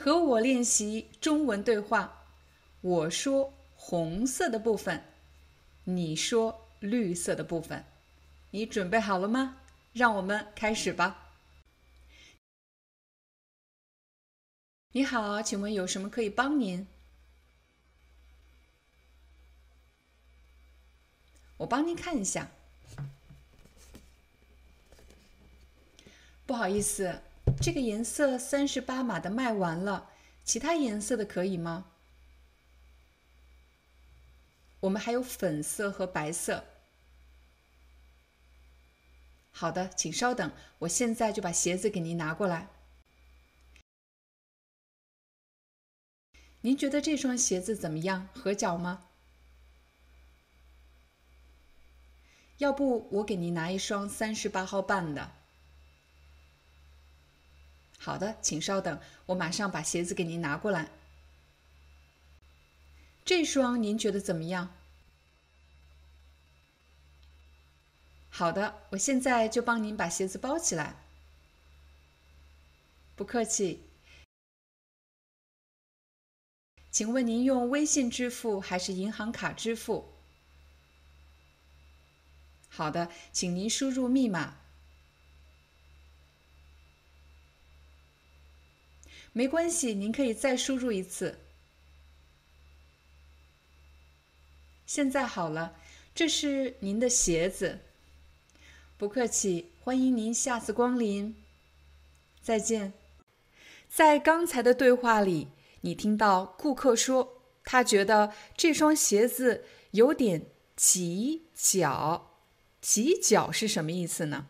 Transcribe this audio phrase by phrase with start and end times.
[0.00, 2.24] 和我练习中文对话，
[2.82, 5.02] 我说红色的部分，
[5.82, 7.84] 你说绿色的部分，
[8.52, 9.56] 你准备好了吗？
[9.92, 11.34] 让我们开始吧。
[14.92, 16.86] 你好，请问有什么可以帮您？
[21.56, 22.48] 我帮您看一下。
[26.46, 27.20] 不好意思。
[27.56, 30.10] 这个颜色三十八码的卖完了，
[30.44, 31.92] 其他颜色的可以吗？
[34.80, 36.64] 我们还有粉色和白色。
[39.50, 42.68] 好的，请稍等，我现在就把鞋子给您拿过来。
[46.60, 48.28] 您觉得这双鞋子怎么样？
[48.34, 49.06] 合脚吗？
[52.58, 55.37] 要不我给您拿一双三十八号半的。
[58.08, 60.88] 好的，请稍等，我马上把鞋子给您拿过来。
[63.22, 64.74] 这双您觉得怎么样？
[68.30, 70.96] 好的，我现在就帮您把鞋子包起来。
[73.14, 73.82] 不客气。
[76.90, 80.14] 请问您用微信支付还是银行卡支付？
[82.70, 84.56] 好的，请您输入密码。
[89.38, 91.38] 没关系，您可以再输入一次。
[94.84, 95.76] 现在好了，
[96.12, 97.78] 这是您的鞋子。
[98.96, 101.36] 不客气，欢迎您下次光临。
[102.42, 102.92] 再见。
[103.88, 105.46] 在刚才的对话里，
[105.82, 112.40] 你听到顾客说，他觉得这双鞋子有点挤脚。
[112.80, 114.48] 挤脚是什么意思呢？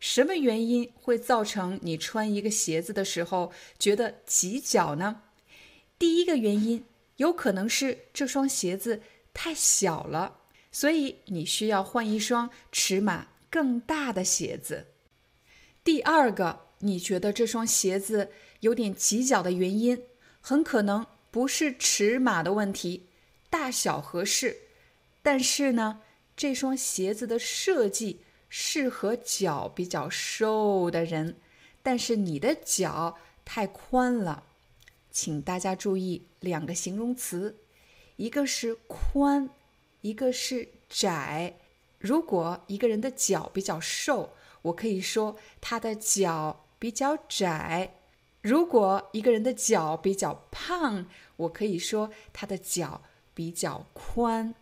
[0.00, 5.22] 什么原因会造成你穿一个鞋子的时候觉得挤脚呢？
[5.98, 6.84] 第一个原因
[7.16, 9.02] 有可能是这双鞋子
[9.34, 10.38] 太小了，
[10.70, 14.86] 所以你需要换一双尺码更大的鞋子。
[15.82, 18.30] 第二个，你觉得这双鞋子
[18.60, 20.00] 有点挤脚的原因，
[20.40, 23.06] 很可能不是尺码的问题，
[23.50, 24.56] 大小合适，
[25.22, 26.02] 但是呢，
[26.36, 28.20] 这双鞋子的设计。
[28.48, 31.36] 适合脚比较瘦的人，
[31.82, 34.44] 但是你的脚太宽了，
[35.10, 37.56] 请大家注意两个形容词，
[38.16, 39.50] 一个是宽，
[40.00, 41.56] 一个是窄。
[41.98, 47.90] 如果一个人的脚比较瘦，我可以说他的脚比较窄；
[48.40, 53.02] 如果一个人的脚比较胖，我可以说他的脚
[53.34, 54.54] 比较宽。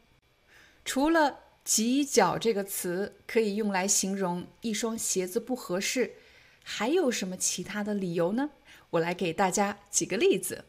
[0.84, 1.45] 除了。
[1.66, 6.12] 挤脚这个词可以用来形容一双鞋子不合适，
[6.62, 8.50] 还有什么其他的理由呢？
[8.90, 10.66] 我来给大家举个例子。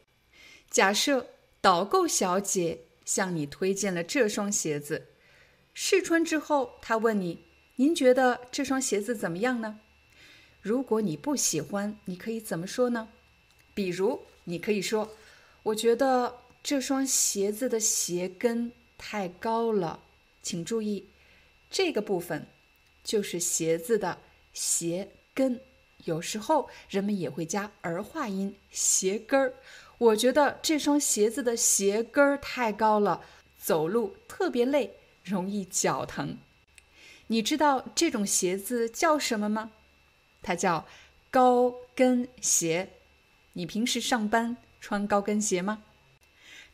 [0.68, 1.28] 假设
[1.60, 5.06] 导购小姐向你推荐了这双鞋子，
[5.72, 7.44] 试穿之后，她问你
[7.76, 9.78] ：“您觉得这双鞋子怎么样呢？”
[10.60, 13.08] 如果你不喜欢，你可以怎么说呢？
[13.72, 15.16] 比如，你可以说
[15.62, 20.02] ：“我觉得这双鞋子的鞋跟太高了。”
[20.48, 21.04] 请注意，
[21.68, 22.46] 这个部分
[23.04, 24.16] 就是鞋子的
[24.54, 25.60] 鞋跟。
[26.04, 29.52] 有时候人们也会加儿化音“鞋跟儿”。
[29.98, 33.22] 我觉得这双鞋子的鞋跟儿太高了，
[33.58, 36.38] 走路特别累，容易脚疼。
[37.26, 39.72] 你知道这种鞋子叫什么吗？
[40.40, 40.86] 它叫
[41.30, 42.88] 高跟鞋。
[43.52, 45.82] 你平时上班穿高跟鞋吗？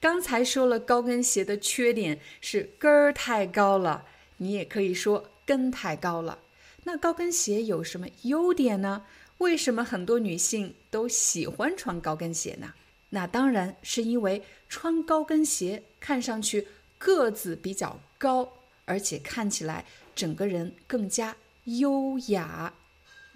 [0.04, 4.04] 刚才说了高跟鞋的缺点是跟儿太高了，
[4.36, 6.40] 你也可以说跟太高了。
[6.82, 9.06] 那高跟鞋有什么优点呢？
[9.38, 12.74] 为什么很多女性都喜欢穿高跟鞋呢？
[13.08, 16.68] 那当然是因为穿高跟鞋看上去
[16.98, 18.52] 个子比较高，
[18.84, 21.34] 而且看起来整个人更加
[21.64, 22.74] 优雅。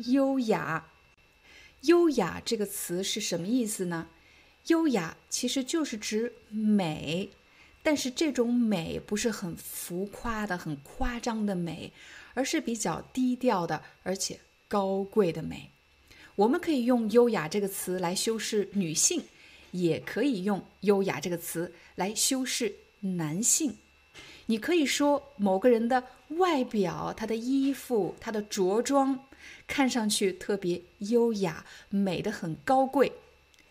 [0.08, 0.86] 优雅，
[1.84, 4.08] 优雅这个词是什么意思呢？
[4.68, 7.28] 优雅其实就是指美，
[7.82, 11.92] 但是这种美不是很浮夸的、很夸张的美，
[12.34, 15.70] 而是比较低调的，而且高贵的美。
[16.36, 19.24] 我们可以用“优雅”这个词来修饰女性，
[19.72, 23.74] 也可以用“优雅”这个词来修饰男性。
[24.46, 29.18] 你可以说某个人的外表、他的衣服、他的着装
[29.66, 33.10] 看上去特别优雅，美得很高贵。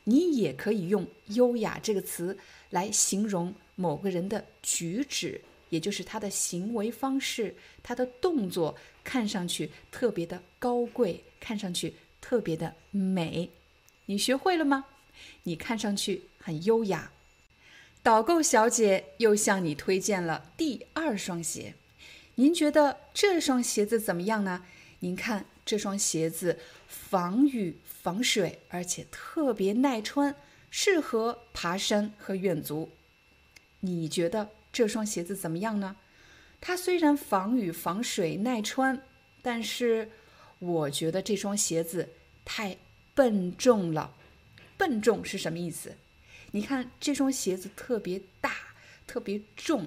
[0.08, 1.06] 你也可以用
[1.36, 2.38] “优雅”这个词
[2.70, 11.94] 来形容某个人的举止，也就是他的行为方式、他的动作看上去特别的高贵，看上去。
[12.20, 13.50] 特别的美，
[14.08, 14.86] 你学会了吗？
[15.44, 17.12] 你看上去很优雅。
[18.04, 21.76] 导购小姐又向你推荐了第二双鞋，
[22.36, 24.66] 您觉得这双鞋子怎么样呢？
[25.00, 26.60] 您看这双鞋子
[26.90, 27.78] 防雨
[28.08, 30.34] 防水，而且特别耐穿，
[30.72, 32.90] 适合爬山和远足。
[33.82, 35.98] 你觉得这双鞋子怎么样呢？
[36.62, 39.04] 它虽然防雨防水耐穿，
[39.42, 40.10] 但是。
[40.60, 42.10] 我觉得这双鞋子
[42.44, 42.78] 太
[43.14, 44.16] 笨重了。
[44.76, 45.94] 笨重是什么意思？
[46.50, 48.52] 你看这双鞋子特别大，
[49.06, 49.86] 特别重，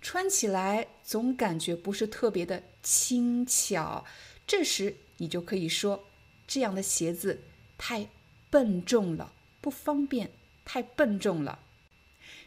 [0.00, 4.04] 穿起来总感觉不是特别的轻巧。
[4.44, 6.08] 这时你就可以说，
[6.48, 7.42] 这样的鞋子
[7.78, 8.08] 太
[8.50, 9.32] 笨重了，
[9.62, 10.30] 不方便，
[10.66, 11.60] 太笨重了。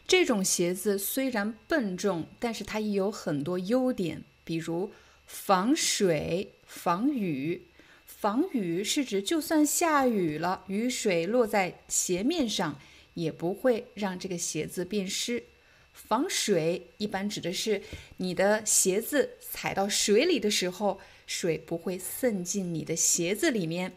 [0.06, 4.92] 这种鞋子虽然笨重，但是它也有很多优点，比如
[5.26, 6.52] 防水。
[6.64, 7.66] 防雨，
[8.06, 12.80] 防雨是指就算下雨了，雨水落在鞋面上
[13.12, 15.44] 也不会让这个鞋子变湿。
[15.92, 17.82] 防水一般指的是
[18.16, 23.92] 你的鞋子踩到水里的时候，水不会渗进你的鞋子里面。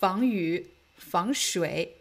[0.00, 0.66] 防雨、
[0.96, 1.94] 防水。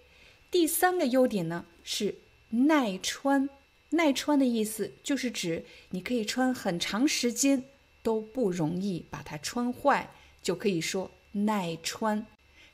[0.49, 2.15] 第三个优点呢是
[2.49, 3.47] 耐穿，
[3.91, 7.65] 耐穿的意思就是指你可以穿很长时间。
[8.01, 10.09] 都不容易把它穿坏，
[10.41, 12.25] 就可以说耐穿。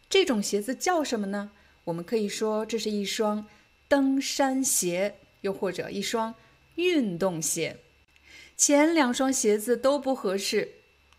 [0.08, 1.52] 这种鞋子叫什么呢？
[1.86, 3.48] 我们可以说这是一双
[3.88, 6.36] 登山鞋，又或者一双
[6.76, 7.78] 运动鞋。
[8.56, 10.74] 前两双鞋子都不合适，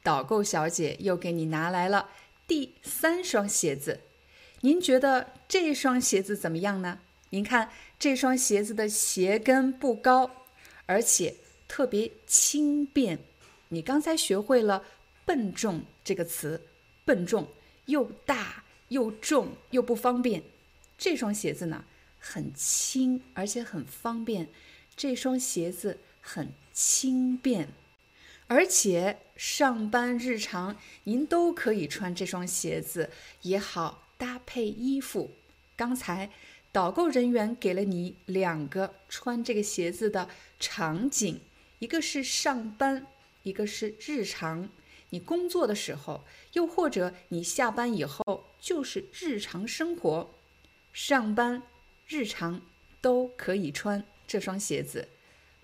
[0.04, 2.08] 导购小姐又给你拿来了
[2.46, 4.00] 第三双鞋子。
[4.60, 7.00] 您觉得这双鞋子怎么样呢？
[7.30, 10.30] 您看这双鞋子的鞋跟不高，
[10.86, 13.18] 而且特别轻便。
[13.68, 14.84] 你刚才学会了
[15.26, 16.62] “笨重”这个词，
[17.04, 17.48] 笨重
[17.86, 20.42] 又大又重又不方便。
[20.96, 21.84] 这双鞋子呢，
[22.18, 24.48] 很轻而且很方便。
[24.96, 27.68] 这双鞋子很轻便，
[28.48, 33.10] 而且上班日常您都可以穿这双鞋子，
[33.42, 35.32] 也好搭配衣服。
[35.76, 36.30] 刚才
[36.72, 40.28] 导购人员给了你两个穿这个鞋子的
[40.58, 41.40] 场景，
[41.78, 43.06] 一个是上班。
[43.42, 44.68] 一个是日常，
[45.10, 50.34] 你工作的时候，又或者你下班以后，就是日常生活，
[50.92, 51.62] 上班、
[52.08, 52.60] 日常
[53.00, 55.06] 都可以穿这双鞋子，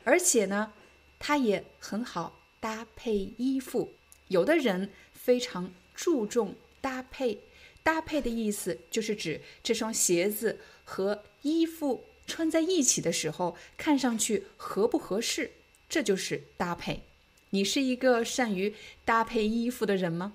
[0.05, 0.73] 而且呢，
[1.19, 3.93] 它也很好搭配衣服。
[4.29, 7.41] 有的人非常注重搭配，
[7.83, 15.51] 搭配的意思就是指这双鞋子和衣服穿在一起的时候，看上去合不合适，
[15.89, 17.03] 这就是搭配。
[17.51, 20.35] 你是一个善于搭配衣服的人吗？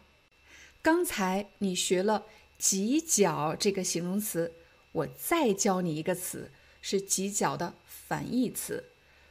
[0.82, 2.26] 刚才你学了
[2.60, 4.52] “挤脚”这个形容词，
[4.92, 8.84] 我再教你一个词，是“挤脚”的反义词。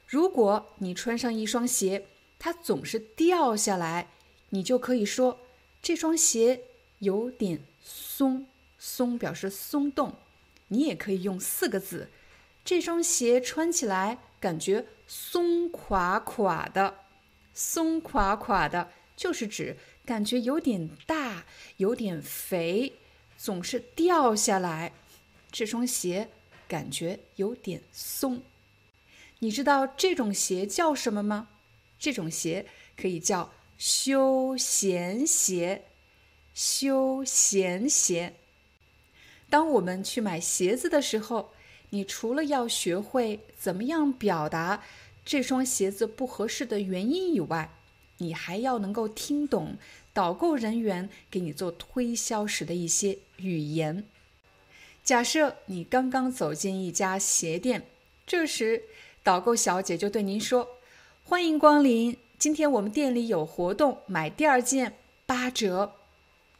[0.06, 2.06] 如果你穿上一双鞋，
[2.46, 4.06] 它总是掉下来，
[4.50, 5.40] 你就可以说
[5.82, 6.60] 这双鞋
[7.00, 8.46] 有点松。
[8.78, 10.14] 松表示松动。
[10.68, 12.08] 你也可以用四个字：
[12.64, 16.98] 这双鞋穿起来感觉松垮垮的。
[17.52, 21.46] 松垮垮的，就是指感觉有点大，
[21.78, 22.92] 有点肥，
[23.36, 24.92] 总是掉下来。
[25.50, 26.28] 这双鞋
[26.68, 28.40] 感觉有点松。
[29.40, 31.48] 你知道这种鞋叫什么吗？
[31.98, 35.84] 这种鞋可以叫休闲鞋。
[36.54, 38.34] 休闲鞋。
[39.50, 41.52] 当我们去买鞋子的时候，
[41.90, 44.82] 你除了要学会怎么样表达。
[45.24, 47.74] 这双鞋子不合适的原因以外，
[48.18, 49.76] 你还要能够听懂
[50.12, 54.04] 导购人员给你做推销时的一些语言。
[55.02, 57.88] 假设你刚刚走进一家鞋店，
[58.24, 58.84] 这时
[59.24, 60.68] 导购小姐就对您说
[61.28, 65.94] ：“欢迎光临，今天我们店里有活动，买第二件八折。”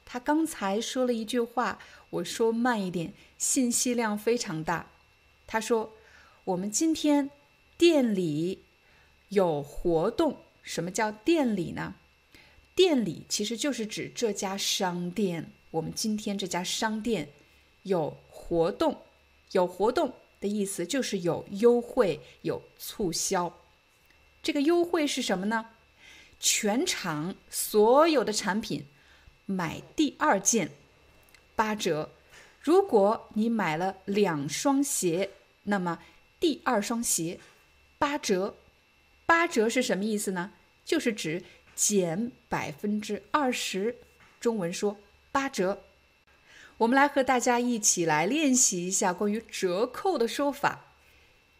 [0.04, 1.78] 他刚才说了一句话，
[2.10, 4.90] 我说慢一点，信息量非常大。
[5.46, 5.92] 他说
[6.42, 7.30] ：“我们今天。”
[7.78, 8.64] 店里
[9.28, 10.38] 有活动。
[10.64, 11.94] 什么叫店里呢？
[12.74, 15.52] 店里其实就是指这家商店。
[15.70, 17.28] 我们今天这家商店
[17.84, 19.02] 有活动，
[19.52, 23.56] 有活动的意思就是有优惠、有促销。
[24.46, 25.70] 这个优惠是什么呢？
[26.38, 28.86] 全场所有的产品
[29.44, 30.70] 买第二件
[31.56, 32.10] 八折。
[32.60, 35.30] 如果你买了两双鞋，
[35.64, 35.98] 那么
[36.38, 37.40] 第二双鞋
[37.98, 38.54] 八折。
[39.26, 40.52] 八折是什么意思呢？
[40.84, 41.42] 就是指
[41.74, 43.96] 减百分之二十。
[44.38, 44.96] 中文说
[45.32, 45.82] 八折。
[46.78, 50.84] 我们来和大家一起来练习一下关于折扣的说法。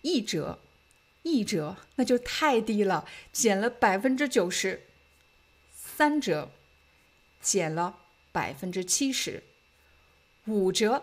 [0.02, 0.60] 一折，
[1.26, 4.82] 一折，那就太低了，减了百分之九十。
[5.74, 6.52] 三折，
[7.40, 7.98] 减了
[8.30, 9.42] 百分之七十。
[10.44, 11.02] 五折，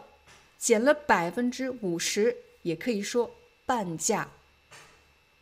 [0.57, 4.31] 减了百分之五十，也可以说半价。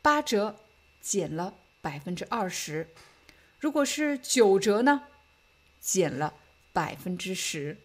[0.02, 0.56] 八折，
[1.00, 2.88] 减了百分之二十。
[3.60, 5.04] 如果是九折呢？
[5.80, 6.34] 减了
[6.74, 7.78] 百分之十。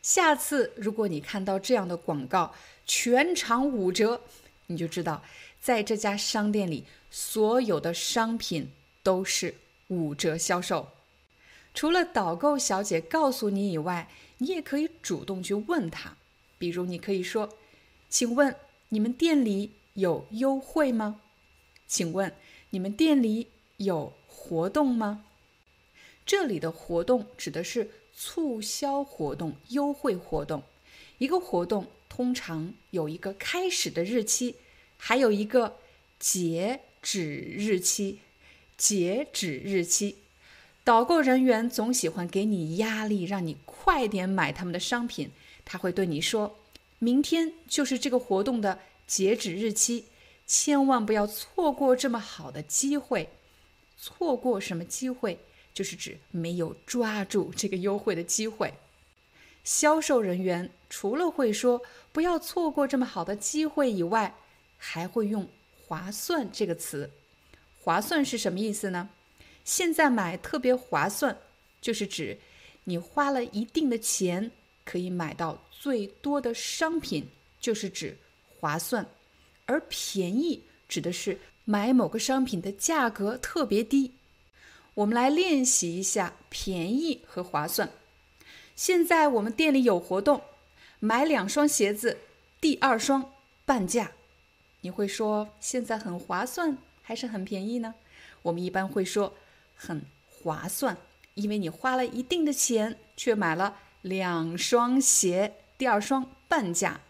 [0.00, 2.54] 下次如果你看到这样的广告，
[2.86, 4.22] 全场五折，
[4.68, 5.22] 你就知道
[5.62, 9.54] 在这家商店里所有的商品都是
[9.86, 10.88] 五折销售。
[11.72, 16.16] 除了导购小姐告诉你以外，你也可以主动去问她。
[16.58, 17.48] 比如，你可以说
[18.10, 18.54] ：“请问
[18.88, 21.20] 你们店里有优惠吗？
[21.86, 22.34] 请问
[22.70, 25.24] 你们店里有活动吗？”
[26.26, 27.90] 这里的活动指的是。
[28.14, 30.62] 促销活动、优惠活动，
[31.16, 34.54] 一个活动通常有一个开始的日期，
[35.04, 35.78] 还有一个
[36.20, 38.20] 截止日期。
[38.76, 40.14] 截止日期，
[40.84, 45.32] 导购人员总喜欢给你压力，让你快点买他们的商品。
[45.64, 46.56] 他会对你说
[47.00, 50.04] ：“明天就是这个活动的截止日期，
[50.46, 53.30] 千万不要错过这么好的机会。”
[53.98, 55.40] 错过什么机会？
[55.74, 58.74] 就是指没有抓住这个优惠的机会。
[59.64, 61.82] 销售人员除了会说
[62.12, 64.34] 不要错过这么好的机会以外，
[64.84, 65.48] 还会用
[65.86, 67.08] “划算”这个词。
[67.80, 69.10] 划算是什么意思呢？
[69.64, 71.38] 现在买特别划算，
[71.80, 72.36] 就是指
[72.82, 74.50] 你花了一定的钱
[74.84, 77.28] 可以买到最多的商品，
[77.60, 78.16] 就是指
[78.58, 79.06] 划算。
[79.66, 84.14] 而便宜指的是买某个商品的价格特别低。
[84.94, 87.88] 我们来练习一下便宜和划算。
[88.74, 90.42] 现在我们店里有活动，
[90.98, 92.18] 买两双鞋子，
[92.60, 93.32] 第二双
[93.64, 94.10] 半价。
[94.82, 97.94] 你会说现在很划算还是很便宜呢？
[98.42, 99.34] 我们一般会说
[99.74, 100.96] 很划算，
[101.34, 107.00] 因为你花了一定的钱，却买了两双鞋，第二双半价。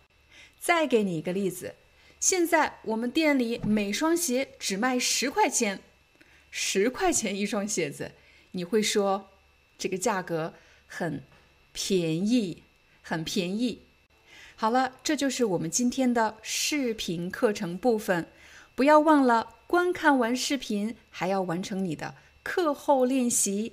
[0.60, 1.74] 再给你一个例子，
[2.20, 5.80] 现在我们店里每双鞋只卖十块钱。
[6.50, 8.12] 十块钱一双鞋子，
[8.50, 9.30] 你会说
[9.78, 10.52] 这个价格
[10.86, 11.24] 很
[11.72, 12.62] 便宜，
[13.00, 13.80] 很便宜。
[14.62, 18.28] 好了，这就是我们今天的视频课程部分。
[18.76, 22.14] 不要忘了观看完视频，还要完成你的
[22.44, 23.72] 课后练习、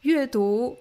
[0.00, 0.78] 阅读、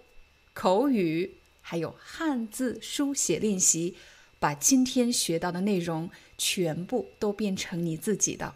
[0.54, 3.98] 口语，还有汉字书写练习，
[4.40, 8.54] 把今天学到的内容全部都变成你自己的。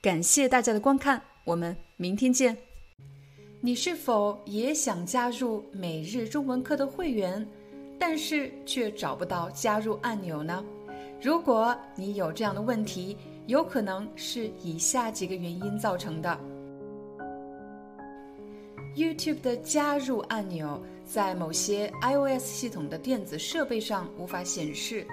[0.00, 1.22] 感谢大家的观看。
[1.44, 2.56] 我们明天见。
[3.60, 7.46] 你是否也想加入每日中文课的会员，
[8.00, 10.64] 但是却找不到加入按钮呢？
[11.20, 13.14] 如果你有这样的问题，
[13.46, 16.40] 有可能是以下几个原因造成的
[18.96, 25.06] ：YouTube 的加入按钮在某些 iOS 系统的电子设备上无法显示。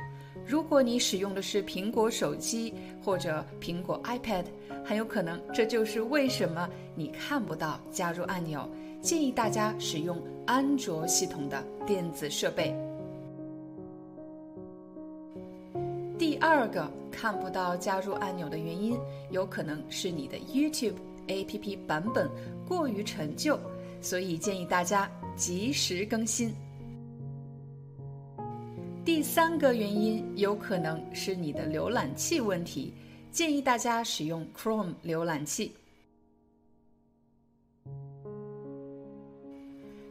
[0.46, 4.46] 如果你使用的是苹果手机或者苹果 iPad，
[4.86, 8.66] 很有可能这就是为什么你看不到加入按钮。
[9.08, 12.76] 建议大家使用安卓系统的电子设备。
[16.20, 19.00] 第二个看不到加入按钮的原因，
[19.32, 20.96] 有可能是你的 YouTube
[21.30, 22.30] APP 版本
[22.68, 23.58] 过于陈旧，
[24.02, 26.54] 所以建议大家及时更新。
[29.06, 32.94] 第三个原因有可能是你的浏览器问题，
[33.32, 35.72] 建议大家使用 Chrome 浏览器。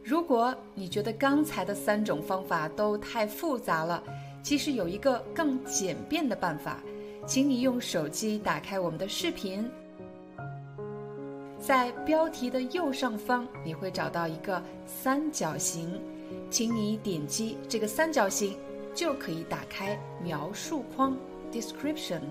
[0.07, 4.01] 如果你觉得刚才的三种方法都太复杂了，
[4.41, 6.81] 其实有一个更简便的办法，
[7.25, 9.69] 请你用手机打开我们的视频，
[11.59, 15.99] 在标题的右上方你会找到一个三角形，
[16.49, 18.57] 请你点击这个三角形。
[18.95, 21.15] 就可以打开描述框
[21.51, 22.21] （description）。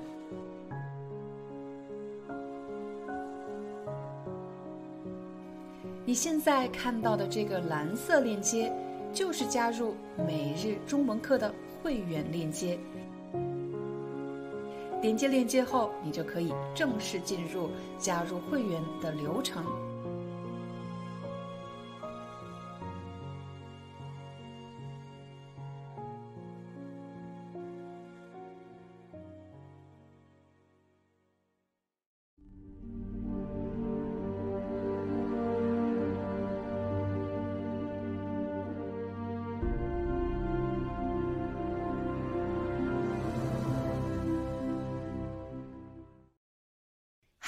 [6.09, 8.73] 你现在看到的这个蓝色链接，
[9.13, 9.93] 就是加入
[10.25, 12.79] 每日中文课的会员链接。
[15.03, 19.65] 点击链接后，你就可以正式进入加入会员的流程。